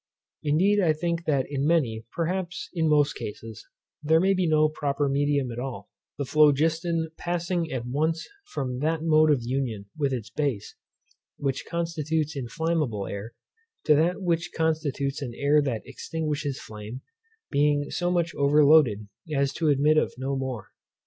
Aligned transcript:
Indeed 0.41 0.79
I 0.79 0.93
think 0.93 1.25
that 1.25 1.45
in 1.47 1.67
many, 1.67 2.07
perhaps 2.11 2.69
in 2.73 2.89
most 2.89 3.13
cases, 3.13 3.67
there 4.01 4.19
may 4.19 4.33
be 4.33 4.47
no 4.47 4.67
proper 4.67 5.07
medium 5.07 5.51
at 5.51 5.59
all, 5.59 5.91
the 6.17 6.25
phlogiston 6.25 7.11
passing 7.19 7.71
at 7.71 7.85
once 7.85 8.27
from 8.51 8.79
that 8.79 9.03
mode 9.03 9.29
of 9.29 9.43
union 9.43 9.91
with 9.95 10.11
its 10.11 10.31
base 10.31 10.73
which 11.37 11.67
constitutes 11.69 12.35
inflammable 12.35 13.05
air, 13.05 13.35
to 13.83 13.93
that 13.93 14.23
which 14.23 14.49
constitutes 14.57 15.21
an 15.21 15.35
air 15.35 15.61
that 15.61 15.83
extinguishes 15.85 16.59
flame, 16.59 17.01
being 17.51 17.91
so 17.91 18.09
much 18.09 18.33
overloaded 18.33 19.07
as 19.31 19.53
to 19.53 19.69
admit 19.69 19.97
of 19.97 20.15
no 20.17 20.35
more. 20.35 20.71